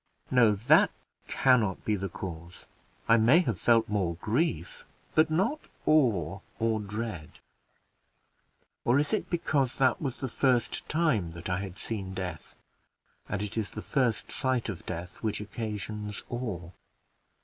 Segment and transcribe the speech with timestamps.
[0.31, 0.89] No, that
[1.27, 2.65] can not be the cause;
[3.07, 7.37] I may have felt more grief, but not awe or dread.
[8.83, 12.57] Or is it because that was the first time that I had seen death,
[13.29, 16.71] and it is the first sight of death which occasions awe?